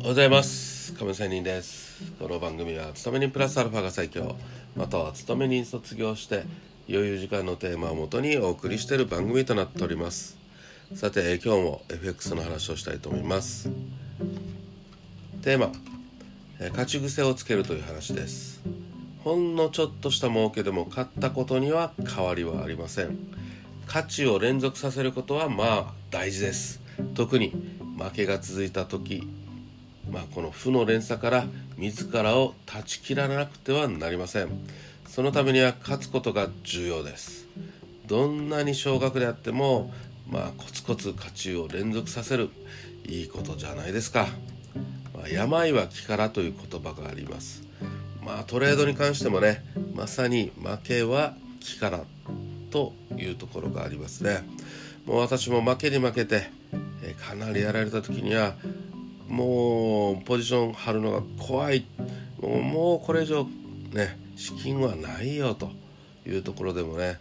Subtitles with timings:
[0.00, 0.94] おはようございます。
[0.94, 2.02] 亀仙人です。
[2.18, 4.34] この番組は勤め人プラスアルファが最強
[4.74, 6.44] または勤め人卒業して
[6.88, 10.38] 余裕時間のテーマをもとにお送りしている番組となっております。
[10.94, 13.70] さて今日も FX の話をしたいと思います。
[15.42, 15.70] テーマ
[16.70, 18.62] 勝ち癖をつけるという話です。
[19.22, 23.18] ほんのちょっとした儲けでも買ったことには変わりはありません。
[23.86, 26.80] 価値を連続させることはまあ大事です。
[27.14, 27.52] 特に
[27.98, 29.28] 負けが続いた時
[30.10, 31.46] まあ、この負の連鎖から
[31.76, 34.48] 自らを断ち切らなくてはなりません。
[35.08, 37.46] そのためには勝つことが重要です。
[38.06, 39.92] どんなに少額であっても
[40.28, 42.50] まあコツコツ勝ちを連続させる
[43.06, 44.26] いいことじゃないですか、
[45.14, 47.62] まあ、病は気からという言葉があります。
[48.24, 52.00] まあトレードに関してもねまさに負けは気から
[52.70, 54.44] というところがありますね。
[55.06, 56.50] もう私も負けに負けて
[57.26, 58.54] かなりやられた時には
[59.30, 61.86] もうポジション張るのが怖い。
[62.42, 63.46] もうこれ以上
[63.92, 65.70] ね資金はないよと
[66.26, 67.18] いうところでもね。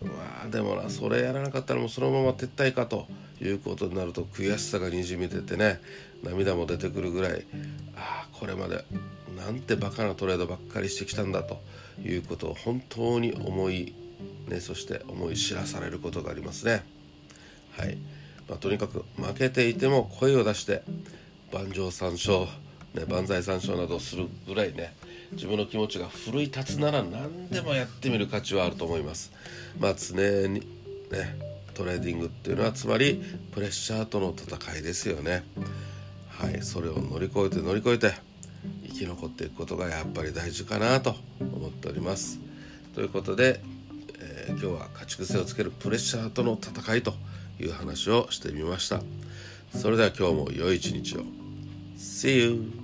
[0.00, 3.06] まあでもなそれやらなかったらもうそのまま撤退かと
[3.42, 5.80] いうことになると悔しさがにじみ出てね
[6.22, 7.44] 涙も出てくるぐらい
[7.96, 8.84] ああこれまで
[9.36, 11.60] なんてバカなトレードばっかりしてきたんだと
[12.02, 13.94] いうことを本当に思い、
[14.48, 16.84] ね、そして思い知らされることがありますね。
[17.72, 17.98] はい。
[18.48, 20.82] まあ、とにかく負けていても声を出して
[21.52, 22.46] 万丈三唱、
[22.94, 24.94] ね、万歳三唱などするぐらいね
[25.32, 29.32] 自分の気持ちが奮い立つなら何でもやってみる価値はあると思います。
[29.78, 30.60] まあ常に
[31.10, 31.36] ね
[31.74, 35.44] トレーディングっていうのはつまりプレッシャーとの戦いですよね。
[36.28, 38.14] はいそれを乗り越えて乗り越えて
[38.88, 42.40] 生き残っていくことがやっぱり大事かなと思っております。
[42.94, 43.60] ということで、
[44.18, 47.14] えー、今日は勝ち癖をつけるプレッシャーとの戦いと
[47.60, 49.00] いう話をしてみました。
[49.76, 51.39] それでは今日も良い一日を。
[52.02, 52.79] See you!